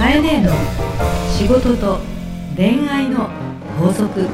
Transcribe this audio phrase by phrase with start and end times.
[0.00, 0.50] カエネの
[1.36, 1.98] 仕事と
[2.56, 3.28] 恋愛の
[3.78, 4.26] 法則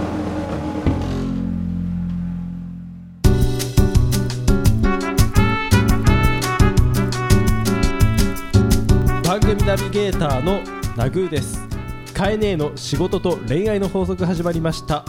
[9.25, 10.61] 番組ナビゲーターの
[10.97, 11.67] ナグーです
[12.15, 15.05] カエネーの仕事と恋愛の法則始まりました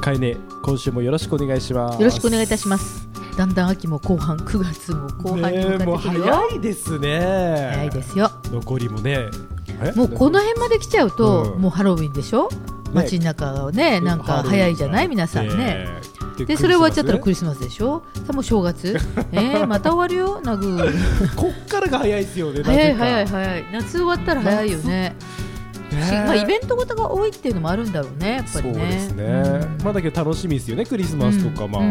[0.00, 3.06] カエネー今週もよろしくお願いしますよろしくお願いいたします。
[3.36, 6.24] だんだん秋も後半、9月も後半に向かってくるよ。
[6.24, 7.18] 早いですね
[7.70, 8.30] 早いですよ。
[8.50, 9.55] 残りもねえ
[9.94, 11.60] もうこの辺まで来ちゃうと、うん。
[11.60, 12.48] もうハロウィンでしょ？
[12.92, 15.86] 街中がね、なんか早いじゃない、皆さんね。
[16.38, 18.02] で、それ終わっちゃったらクリスマスでしょ？
[18.14, 18.96] さあもう正月。
[19.32, 21.34] えー、また終わるよ、ナグー。
[21.36, 23.64] こっからが早いですよね早い早い早い。
[23.72, 25.16] 夏終わったら早いよね。
[26.26, 28.74] まあイベントごとが多いっていうのもあるんだろうね、やっぱりね。
[28.74, 29.84] そうですね、うん。
[29.84, 31.82] まあだけど楽しみですよねクリスマスとか、まあ、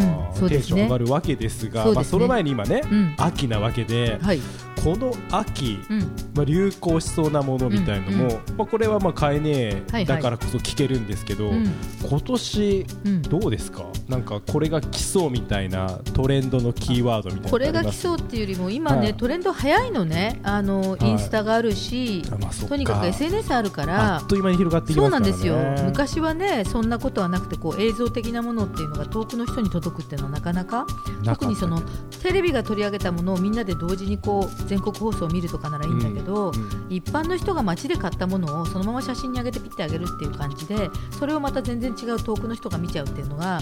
[0.47, 3.15] テンション上がるわけですがその前に今ね、うん。
[3.17, 4.39] 秋なわけではい。
[4.85, 5.99] この秋、うん。
[6.35, 11.73] まあ、流行しそうなものみたいのも、うんまあ、これはまあ買えねえはいはいだからこそ聞けるんですけど、うん。
[12.07, 13.21] 今年うん。
[13.23, 13.83] どうですか？
[14.07, 19.13] なんかこれが来そうみたいなトレンドのキーワードみたいなこれが来そうっていうよりも今ね、はい。
[19.17, 21.05] トレンド早いのねあの、い。
[21.05, 25.31] インスタがあるしあまあとにかく SNS あるかあらっという間に広がってきそうますからね。
[25.31, 25.47] なんです
[25.81, 25.85] よ。
[25.85, 30.85] 昔はねそんなことはなくてこう映像的なものっていうのが遠くの人に届くっていうのはなかなか。
[31.23, 31.81] 特にその
[32.21, 43.59] テレビが取り上げたものをみんなで同時にこう全国放送を見るとかならいいんだけど、うん一般の人が街で買ったものをそのまま写真に上げてピッてあげるっていう感じでそれをまた全然違う遠くの人が見ちゃうっていうのが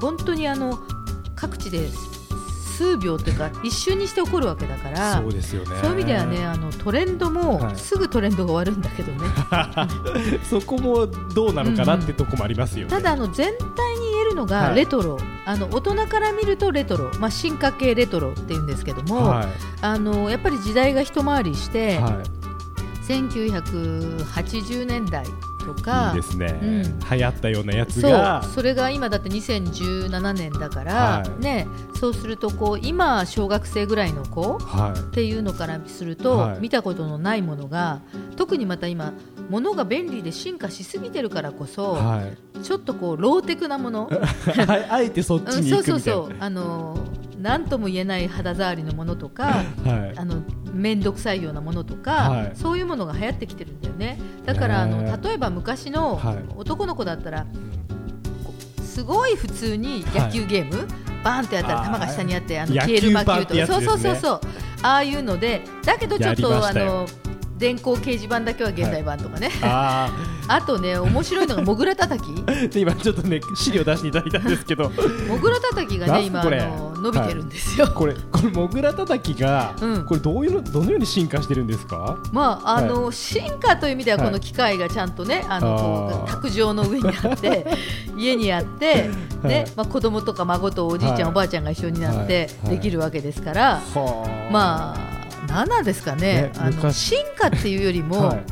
[0.00, 0.78] 本当にあの
[1.36, 1.88] 各地で
[2.76, 5.76] 数秒というか一瞬にして起こるわけだからそうですよね。
[5.80, 7.76] そういう意味ではねあのトレンドもはい。
[7.76, 9.18] すぐトレンドが終わるんだけどね、
[10.48, 14.76] そこもどうなのかなってとこもありますよね、ただあの全体に言えるのがはい。
[14.76, 19.46] レトロ、あの大人から見るとレトロ、まあ、進化系レトロっていうんですけども、は
[19.80, 22.22] あのやっぱり時代が一回りしい、て、は
[23.06, 25.24] 1980年代
[25.64, 26.12] とい、か。
[26.14, 26.82] いいですね、うん。
[26.82, 28.10] 流行ったようなやつそう。
[28.10, 31.42] がそれが今だって2017年だから、はい。
[31.42, 31.66] ね、
[31.98, 34.98] そうするとこう今小学生ぐらいの子はい。
[34.98, 36.58] っていうのからすると、はい。
[36.60, 38.00] 見たことのないものが
[38.36, 39.12] 特にまた今
[39.50, 42.62] 物が便利で進化しすぎてるからこそ、はい。
[42.62, 46.36] ちょっとこうローテクなもの、あ あえてそっちうんにそうそう行くみたいな、そう。
[46.40, 46.98] あの
[47.44, 49.44] 何とも言えない肌触りのものとか
[49.84, 50.18] はい。
[50.18, 52.52] あの面倒くさいようなものとか、はい。
[52.54, 54.18] そういうものが流行ってきてるんだよね。
[54.46, 56.38] だからあの例えば昔のはい。
[56.56, 57.46] 男の子だったら、
[58.82, 60.88] すごい普通に野球ゲーム、
[61.22, 64.40] バーンってやったら球が下にあってあの野消える魔球とか、そうそうそうそう。
[64.82, 67.06] ああいうのでだけどちょっとあの
[67.64, 70.10] 電光掲示板だけは現代版とかね、あ
[70.48, 72.44] あとね面白いのがモグラ叩き。
[72.46, 74.92] あ で今ちょっとね資料出していただいたんですけど。
[75.26, 80.04] モグラ叩きがね今あの伸びてるんですよ、これこれモグラたたきが、うん。
[80.04, 82.18] これどういうのどのように進化してるんですか？
[82.32, 87.66] まああの進化という意味でははいこの機械がちゃんとね、あの卓上の上にあって
[88.14, 89.10] 家にあって、
[89.42, 89.66] ねはい。
[89.74, 91.24] まあ、子供とか孫とおじいちゃん、はい。
[91.28, 92.76] おばあちゃんが一緒になってはい。
[92.76, 95.13] できるわけですから、はまあ
[95.54, 96.20] 何なんですかね。
[96.20, 96.96] ねあの昔。
[96.96, 98.42] 進化っていうよりも、 はい。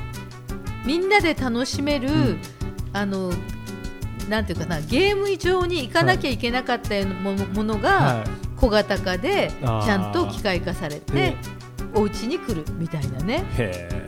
[0.86, 2.40] みんなで楽しめる、ん。
[2.92, 3.32] あの
[4.28, 8.24] なんていうかなゲーム上に行かなきゃいけなかったようなものがは
[8.56, 11.36] 小型化でちゃんと機械化されてね
[11.94, 13.44] お家に来るみたいなね。
[13.58, 14.02] い、へえ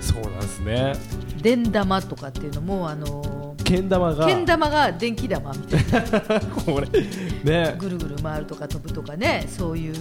[0.00, 0.92] そうなんですね。
[1.40, 4.26] 電玉とかっていうのもあのけん玉が。
[4.26, 6.40] けん玉が電気玉みたいな。
[6.64, 7.00] これ
[7.42, 7.74] ね。
[7.78, 9.94] ぐるぐる回るとか飛ぶとかねそういう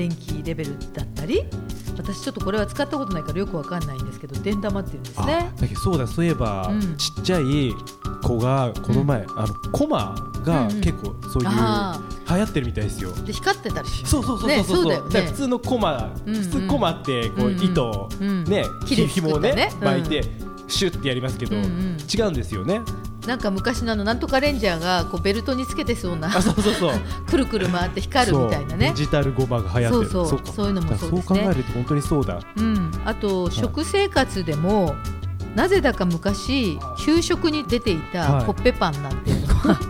[0.00, 1.44] 電気レベルだったり
[1.98, 5.52] 私ちょっとこれは使ったことないからよくわかんないんですけど電玉っていうんですね。
[5.54, 6.96] あだけどそうだそういえば、うん。
[6.96, 7.74] ちっちゃい
[8.22, 10.80] 子がこの前、あのコマがうんうん。
[10.80, 12.00] 結構そういう、あ
[12.30, 13.12] 流行ってるみたいですよ。
[13.12, 15.20] で光ってたりしますそうそうそうそうねそうだよね。
[15.20, 16.42] 普通のコマ、うんうん。
[16.42, 17.98] 普通コマってこう、うんうん。
[18.20, 18.44] うん。
[18.44, 20.22] ね、木でひ紐をね巻いて、
[20.68, 21.98] シュッてやりますけど、うんうん。
[22.10, 22.80] 違うんですよね
[23.26, 26.92] なんか昔のあのなんとかレンジャーがこうベルトにつけてそうなあそうそうそう。
[27.28, 28.88] くるくる回って光るみたいなね。
[28.90, 30.10] デジタルゴマが流行ってる。
[30.10, 30.38] そうそう。
[30.38, 31.22] かそういうのもそうですね。
[31.22, 32.40] そう考えると本当にそうだ。
[32.56, 34.94] うん、あと食生活でも、
[35.54, 39.32] なぜだか昔給食に出ていたはいコッペパンなんて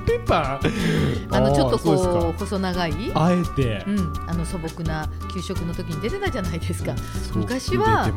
[0.06, 1.28] ペッパー？
[1.34, 6.94] あのちょっとこう細長い、かあえて、うん、あの素朴な給食の時に出てたじゃないですか。
[7.34, 8.10] 昔は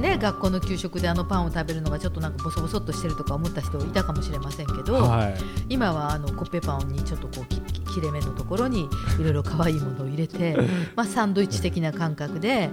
[0.00, 5.34] ね、学校の給食であのパンを食べるのがちょっとなんかボソボソっとしてるとか思った人いたかもしれませんけど、はい。
[5.68, 8.88] 今はあのコッペパンにちょっとこうきき切れ目のところに
[9.18, 10.56] いろいろ可愛いものを入れて、
[10.96, 12.70] まあ、サンドイッチ的な感覚で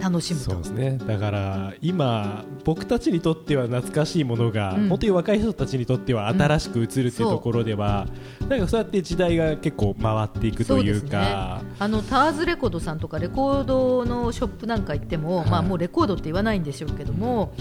[0.00, 0.50] 楽しむと。
[0.50, 0.98] そうですね。
[1.06, 4.88] だから今僕たちにとっては懐かしいものが、うん。
[4.88, 8.06] 本当に若い人たちにとっては新しく映るっていうところでは、
[8.48, 11.62] なんかそうやって時代が結構回っていくというか。
[11.78, 15.50] あのタワーレコードさんとかレコードのショップなんか行っても、はい。
[15.50, 17.52] まあもうレコードって言わないんでしょうけども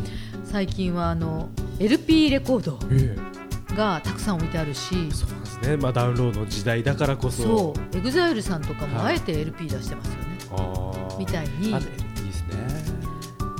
[0.43, 3.15] 最近はあの LP レコードえ
[3.75, 7.43] がたくさん置いてあるしえそうですね、まあ、ダウンロードの時代だからこそ。
[7.43, 7.97] そう。
[7.97, 9.13] エグザイルさんとかもはい。
[9.13, 11.17] あえて LP 出してますよね、あー。
[11.17, 11.73] みたいに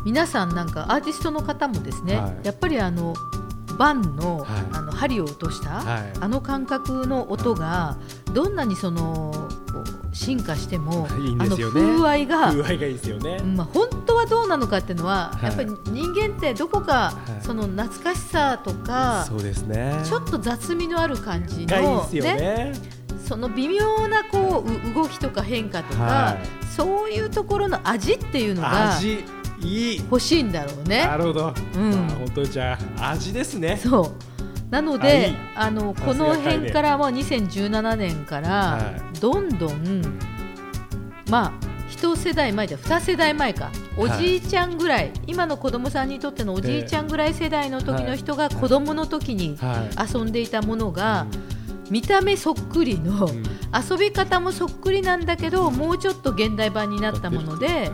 [0.06, 2.46] 皆さんなんかアーティストの方もですね、はい。
[2.46, 3.14] やっぱりあの
[3.78, 4.48] 盤の,、はい。
[4.74, 6.14] あの針を落とした、はい。
[6.20, 7.98] あの感覚の音が
[8.34, 9.50] どんなにその
[10.12, 15.46] 進化しても いいんあの風合いが風合いがいいですよね、まあ、本当はどうなのかっていうのは、はい。
[15.46, 17.46] やっぱり人間ってどこか、はい。
[17.46, 20.02] その懐かしさとかそうですね。
[20.04, 23.04] ちょっと雑味のある感じの、がいいですよね。
[23.26, 26.38] その微妙なこうう動きとか変化とか、は
[26.76, 29.24] そういうところの味っていうのが味
[29.64, 29.98] いい。
[29.98, 31.06] 欲しいんだろうね。
[31.06, 31.18] な。
[31.18, 31.92] るほど、うん。
[31.92, 33.78] まあ本当にじゃあ味ですね。
[33.78, 34.72] そう。
[34.72, 35.36] なのでい。
[35.56, 40.20] あのこの辺からもう2017年からはどんどん、
[41.30, 41.54] まあ
[41.90, 43.72] 一世代前じゃ二世代前か。
[43.96, 50.14] おじいちゃんぐらい、今の子供さんにとってのおじいちゃんぐらい世代の時の人が子供の時にはい。
[50.14, 51.28] 遊んでいたものが
[51.92, 53.44] 見た目そっくりの、うん。
[53.74, 57.92] 遊び方もそっくりなんだけどもうちょっと現代版になったもので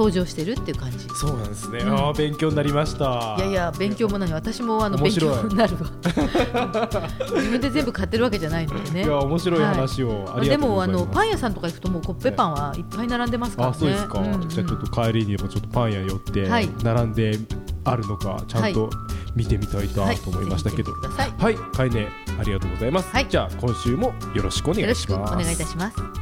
[0.00, 1.06] 登場してるっていう感じ。
[1.10, 1.94] そうなんですね、うん。
[1.94, 3.36] ああ勉強になりました。
[3.38, 5.90] いやいや勉強も何私もあの勉強になるわ。
[7.36, 9.04] 自分で全部買ってるわけじゃないのでね。
[9.04, 13.68] いや面白い話を、まありがとうあでもあのパン屋さんとか行くともうコッペパンはいっぱい並んでますから。
[13.68, 14.48] ねあそうですか、んん。
[14.48, 16.70] じゃあちょっと帰りにでもちょっとパン屋寄ってはい。
[16.82, 17.38] 並んで
[17.84, 18.88] あるのかちゃんと
[19.36, 20.92] 見てみたいなと思いましたけど。
[20.92, 21.32] はい。
[21.38, 22.08] はい、かいね
[22.38, 23.26] ありがとうございます、はい。
[23.28, 25.34] じゃあ今週もよろしくお願いします。
[25.34, 26.19] くお願いいたします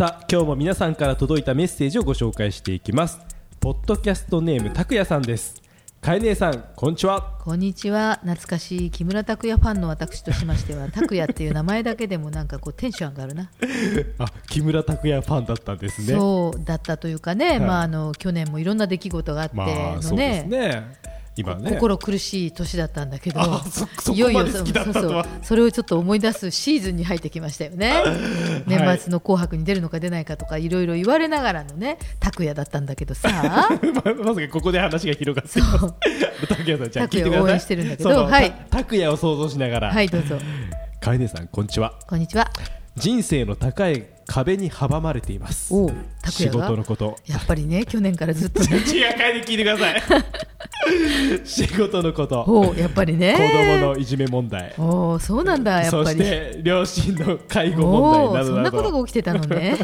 [0.00, 3.20] さあ今日も皆さんから届いたメッセージをご紹介していきます。
[3.60, 5.60] ポッドキャストネームたくやさんです。
[6.00, 7.36] かえねえさんこんにちは。
[7.44, 8.18] こんにちは。
[8.22, 13.50] 懐かしい木村拓哉ファンの私としましては 拓哉っていう名前だけでもなんかこうテンション上がるな、
[14.18, 16.14] あ木村拓哉ファンだったんですね。
[16.14, 17.60] そうだったというかね、い。
[17.60, 20.94] まああの去年もいろんな出来事があってまあのそうですね
[21.36, 21.70] 今ね。
[21.70, 23.40] 心苦しい年だったんだけど
[24.12, 28.02] いよいよそうそうそれをちょっと思い出すシーズンに入ってきましたよね。
[28.66, 33.28] 年末の「紅白」に出るのか出ないかとかいろいろ言われながらのね拓哉だったんだけどさ。
[34.04, 35.60] ままさかここで話が広がって。
[36.46, 38.50] 拓哉さんじゃあ拓哉聞応援してるんだけどそのはい。
[38.50, 39.92] た拓哉を想像しながら。
[39.92, 40.36] はいどうぞ。
[41.00, 41.94] かえねえさんこんにちは。
[42.06, 42.50] こんにちは。
[42.96, 45.72] 人生の高い壁に阻まれています。
[46.28, 47.16] 仕事のこと。
[47.26, 48.76] やっぱりね 去年からずっとね。
[48.78, 50.02] 違う回で聞いてください。
[51.44, 52.44] 仕事のこと。
[52.44, 53.34] 子おうやっぱりね。
[53.80, 54.74] 供のいじめ問題。
[54.78, 59.76] おうそうなんだやっそしぱりて両親の介護お問うそんな題などなどことが起きてたのね。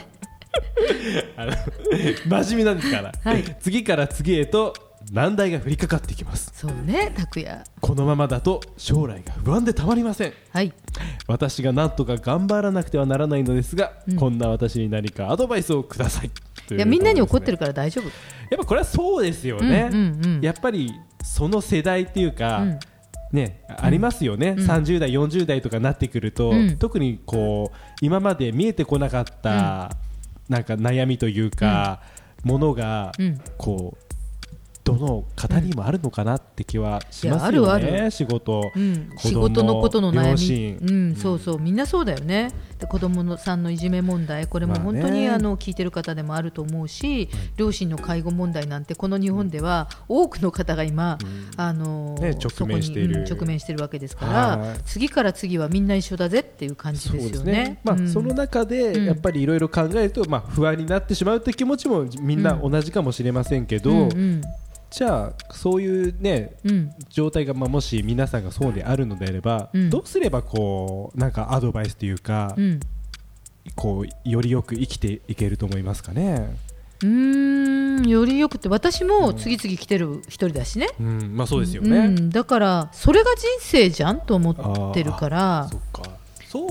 [1.36, 1.52] あの
[2.42, 3.44] 真面目なんですから、はい。
[3.60, 4.74] 次から次へと
[5.12, 6.52] 難題が降りかかってきます。
[6.54, 10.32] そうね拓哉このままだと将来が不安でたまりません。
[10.52, 10.72] はい。
[11.26, 14.16] 私が何とか頑張らなくてはならないのですが、うん。
[14.16, 16.30] こんな私に何かアドバイスをください。
[16.70, 18.04] いいやみんなに怒ってるるから大丈夫。
[18.04, 20.40] やっぱこれはそうですよね、うんうんうん。
[20.40, 20.92] やっぱり
[21.22, 22.78] その世代っていうか、うん。
[23.32, 24.58] ね、ありますよね、うん。
[24.58, 26.76] 30代、40代とかなってくると、うん。
[26.78, 29.90] 特にこう今まで見えてこなかった、
[30.48, 32.00] なんか悩みというか、
[32.44, 33.40] ものが、うん。
[33.58, 34.05] こう
[34.86, 38.10] どの方にもあるのかなって気はしますよね、あるある。
[38.12, 40.96] 仕事、うん、仕事のことの悩両み、親。
[40.96, 41.58] うん、そうそう。
[41.60, 42.52] みんなそうだよね。
[42.78, 45.00] で子供のさんのいじめ問題これもまあね。
[45.00, 51.18] 本当にあの聞いてる方でもあると思うし、両親の介護問題なんてこの日本では多くの方が今、
[51.56, 53.20] あのね直面している。
[53.20, 54.78] うん直面してるわけですから、はい。
[54.84, 57.52] 次から次はみんな一緒だぜっていう感じですよね。
[57.52, 57.80] ね。
[57.82, 58.08] まあ、うん。
[58.08, 58.68] その中うん。
[58.68, 64.08] でやっぱりいろいろ考えると、まあ、不安になってしまうという気持ちもみんな同じかもしれませんけど、
[64.96, 72.80] じゃあそういうねうん状態が、まあ、もし皆さんがそうであるのであれば、うんどうすればこうなんかアドバイスというか、うん
[73.74, 76.56] こうよりよく生きていけると思いますかね？
[77.02, 82.06] うーんよりよくって私も次々来てる一人だしね、うん、まあそうですようね。
[82.06, 86.10] ん、だからそれが人生じゃんと思ってるからそっか。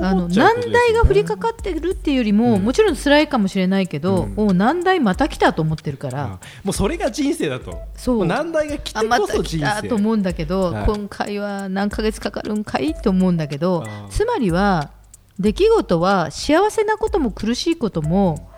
[0.01, 2.63] あの難題が降りかかってるっていうよりも、うん。
[2.63, 4.47] もちろん辛いかもしれないけど、うん。
[4.49, 6.27] お難題また来たと思ってるから、あ
[6.63, 7.81] もうそれが人生だと。
[7.95, 8.25] そう。
[8.25, 9.81] 難題が来てこそ人生。
[9.81, 10.85] たと思うんだけど、はい。
[10.85, 14.91] 今回は何ヶ月かかるんかいと思うんだけどつまりは
[15.39, 18.49] 出来事は幸せなことも苦しいことも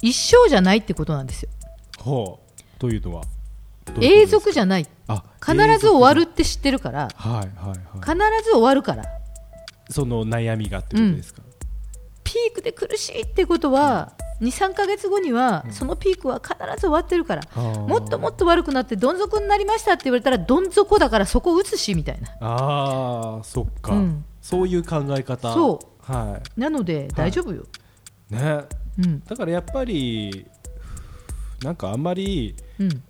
[0.00, 1.48] 一生じゃないってことなんですよ。
[1.98, 2.80] ほう。
[2.80, 3.22] というのは？
[4.00, 4.86] 永続じゃない。
[5.08, 7.78] あ必ず終わるって知ってるからはいはいはい。
[8.00, 9.04] 必ず終わるから
[9.92, 11.42] その悩みがってことですか、
[12.24, 15.72] ピークで苦しいってことは23か月後にはうん。
[15.72, 22.28] そのピークは必ず終わってるから、ももっともっと悪くなってどん底になりましたって言われたらどん底だからそこ打つしみたいな。
[22.40, 24.24] ああそっか、うん。
[24.40, 25.54] そういう考え方。
[25.54, 27.64] そはなので大丈夫よ、
[28.30, 28.64] いね。
[28.98, 29.20] うん。
[29.20, 30.46] だからやっぱり
[31.62, 33.02] なんかあんまりうん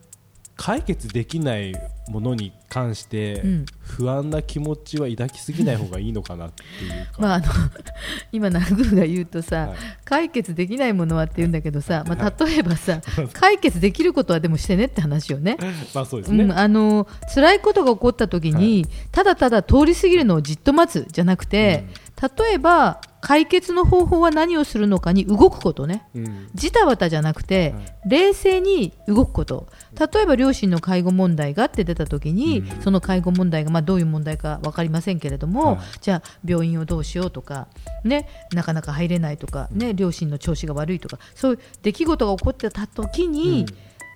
[0.57, 1.75] 解決できない
[2.09, 3.67] ものに関してうん。
[3.83, 7.47] 不安な気持ちは抱きすぎない方がいいのかなっていうか、 まああの
[8.33, 9.77] 今ナグーが言うとさ、はい。
[10.05, 13.01] 解決できないものはって言うんだけどさ、まあ、は例えばさ、
[13.35, 15.59] 解決できることはでもしてねって話よね。
[15.95, 21.85] まあそうですね、うん、あの辛いことが起こった時に、ただただ通り過ぎるのをじっと待つじゃなくて、
[22.23, 26.09] 例えば解決の方法は何をするのかに動くことね。
[26.15, 26.51] うん。
[26.55, 28.09] ジタバタじゃなくて、はい。
[28.09, 29.69] 冷静に動くこと。
[29.99, 32.83] 例えば両親の介護問題がって出た時に、うん。
[32.83, 35.79] その介護問題がまあどういう問題か分かりませんけれども、はい。
[36.01, 37.69] じゃあ病院をどうしようとか、
[38.03, 43.67] ね、なかなか入れないとか、ね、両親の調子が悪いとかそういう出来事が起こってた時に、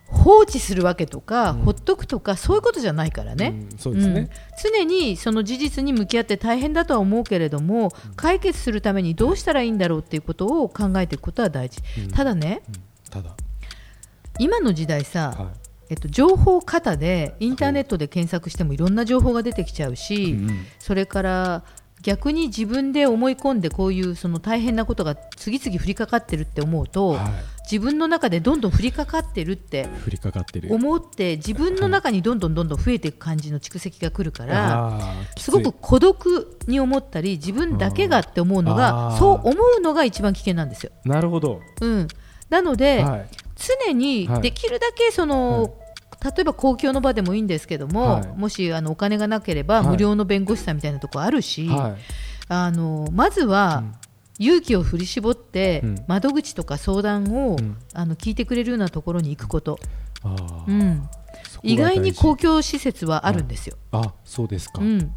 [0.09, 1.63] 放置するわけとか、うん。
[1.63, 3.55] ほっとくとかそういうことじゃないからね。
[3.73, 4.31] うんそうですね、うん。
[4.63, 12.09] 常にその事実に向き合って大変だとは思うけれども解決するためにどうしたらいいんだろうっていうことを考えていくことは大事、うん。
[12.11, 12.75] ただねうん。
[13.11, 13.35] ただ、
[14.39, 15.51] 今の時代さ、は
[15.89, 21.65] えっと、情報過多でインターネットで検索してもいろんな情報が出てきちゃういし、うんそれから
[22.03, 27.31] 逆に自分で思い込んでこういうその大変なことが次々降りかかってるって思うと、は
[27.71, 30.73] 自分の中でどんどん降りかかってるってい、降りかかってる。
[30.73, 35.01] 思って自分の中にどんどんどんどん増えていく感じの蓄積が来るから。
[35.37, 39.19] すごく孤独に思ったり自分だけがって思うのあがー。
[39.19, 40.93] そう思うのが一番危険なんですよ。
[41.05, 42.09] なるほど、うん、
[42.49, 43.29] なので、はい。
[43.57, 44.43] 常にはい。
[44.43, 45.75] できるだけその、
[46.23, 48.27] 例えば公共の場でもいいんですけども、はい。
[48.37, 49.87] もしあのお金がなければはい。
[49.89, 51.95] 無料の弁護士さんみたいなところあるし、はい。
[52.49, 54.06] あのまずはうん
[54.39, 56.05] 勇気を振り絞って、うん。
[56.07, 57.77] 窓口とか相談を、うん。
[57.95, 59.79] あの聞いてくれるようなところに行くこと、
[60.67, 61.09] うん、
[61.63, 63.77] 意外に公共施設はあるんですよ。
[63.93, 65.15] あそうですか、うん。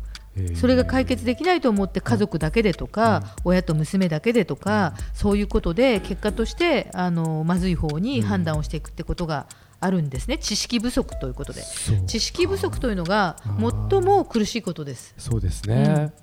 [0.56, 9.48] それが解決できないと思って家族だけでとか、親と娘だけでとか、そういうことで結果としてあのまずい方に判断をしていくってことが
[9.82, 11.64] あるんですね、知識不足ということで。
[12.08, 15.14] 知識不足というのがー最も苦しいことです。
[15.18, 16.14] そうですね、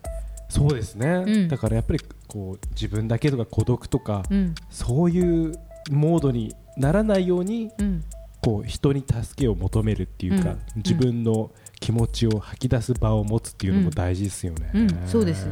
[0.48, 1.48] そうですね、うん。
[1.48, 4.54] だからやっぱりこう自分だけとか孤独とか、うん。
[4.70, 5.52] そういう
[5.90, 8.04] モードにならないようにうん。
[8.42, 10.58] こう人に助けを求めるっていうか、うん。
[10.76, 11.50] 自分の
[11.80, 14.70] 気持ちを吐き出す場を持つっていうのも大事ですよね、
[15.06, 15.48] そうです。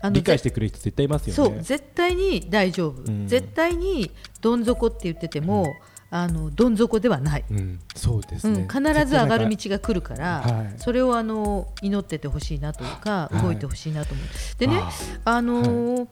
[0.00, 1.54] あの理解してくれる人絶対いますよね。
[1.54, 3.26] そう絶対に大丈夫、うん。
[3.26, 4.10] 絶対に
[4.42, 5.66] どん底って言ってても、
[6.10, 10.74] あのどん底ではない、うん、そうですね、うん、必ず上がる道が来るから、はい。
[10.78, 13.42] それをあの祈っててほしいなというか、はい。
[13.42, 14.26] 動いてほしいなと思う。
[14.58, 14.80] でね、
[15.24, 16.08] ああのー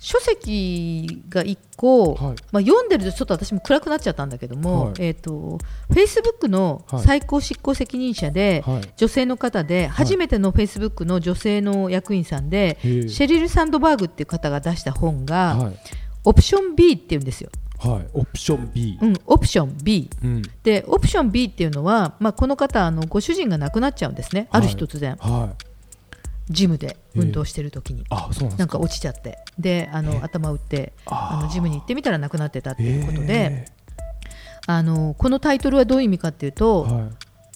[0.00, 2.36] 書籍が1個、はい。
[2.52, 4.94] まあ、読んでるとちょっと私も暗くなっちゃったんだけども、はい。
[4.98, 5.58] えー、と
[5.90, 7.02] Facebook のはい。
[7.02, 8.80] 最高執行責任者で、はい。
[8.96, 15.76] 女性の方で初めての Facebook の女性の役員さんで、シェリル・サンドバーグっていう方が出した本が、はい。
[16.24, 17.50] オプション B っていうんですよ、
[17.82, 20.42] はい、オプション B、うん、オプション B うん。
[20.62, 25.16] でオプション B っていうのは、まあ、この方あのご主人が亡くなっちゃうんですね、ある日突然。
[25.16, 29.38] はい、ジムで運動してる時に、あそうなんなんか落ちちゃって。
[29.58, 33.64] であの頭打ってあのジムに行ってみたら亡くなってたっていうことで、へ
[34.66, 37.04] あのこのタイトルはどういう意味かっていうーと、はい。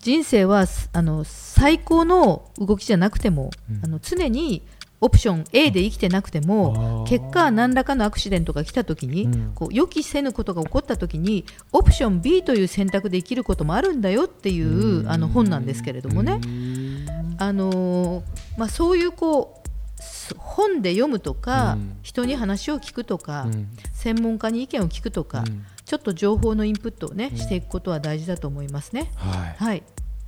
[0.00, 3.80] 人生はすあの最高の動きじゃなくても、うん。
[3.84, 4.62] あの常に
[5.00, 9.52] オプション A で生きてなくても結果何らかのアクシデントが来た時に、うん。
[9.54, 17.06] こう予期せぬことが起こった時にオプション B という選択で生きることもあるんだよっていうあの本なんですけれどもね、うん。
[17.38, 18.22] あのー
[18.56, 21.96] まあ、そういうこうす本で読むとか、うん。
[22.02, 23.68] 人に話を聞くとか、うん。
[23.92, 25.64] 専門家に意見を聞くとか、うん。
[25.84, 27.38] ちょっと情報のインプットをね、うん。
[27.38, 29.10] していくことは大事だと思いますね。
[29.16, 29.56] はい。
[29.56, 29.82] はい、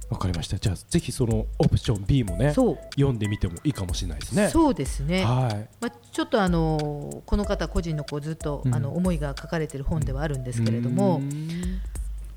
[0.09, 0.57] わかりました。
[0.59, 4.49] じゃあぜひそのオプション B もね読んでみてもいいかもしれないですね。
[4.51, 5.25] そうですね。
[5.25, 5.69] はい。
[5.81, 8.75] まあ、ちょっとあのーこの方個人のこうずっと、うん。
[8.75, 11.21] あの思いが書かれている本ではあるんですけれども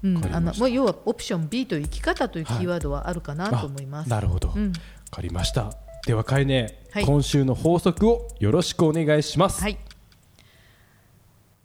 [0.03, 0.17] う、ん。
[0.33, 4.09] あのまあ要はオプション B という生き方というキーワードはあるかなと思います。
[4.09, 4.49] なるほど。
[4.49, 4.73] わ、うん、
[5.11, 5.73] かりました。
[6.07, 7.05] ではかえね、はい。
[7.05, 9.61] 今週の法則をよろしくお願いします。
[9.61, 9.77] はい。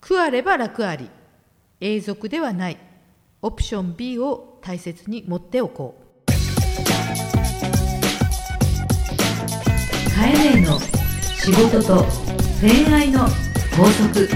[0.00, 1.08] 苦あれば楽あり、
[1.80, 2.78] 永続ではない。
[3.40, 6.30] オプション B を大切に持っておこう。
[10.16, 12.06] カエネの仕事と
[12.62, 13.28] 恋愛の
[13.76, 14.26] 法則。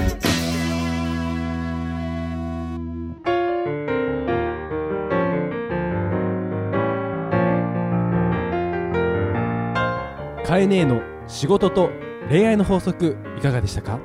[10.45, 11.91] カエネの仕事と
[12.29, 13.99] 恋愛の法則いかがでしたか？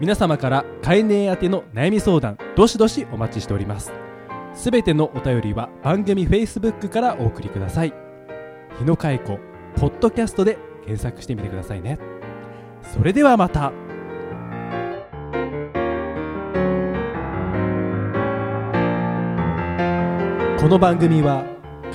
[0.00, 3.92] 皆様から飼い主宛ての悩み相談どしどしお待ちしております。
[4.60, 7.94] すべてのお便りは番組 Facebook からお送りください。
[8.78, 9.38] 日野佳子
[9.76, 11.98] ポッドキャストで検索してみてくださいね。
[12.82, 13.72] それではまた。
[20.60, 21.42] この番組は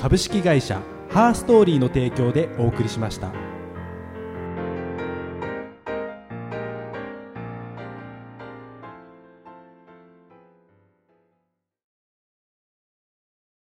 [0.01, 0.81] 株式会社
[1.11, 3.44] ハーストーリーの提供でお送りしました。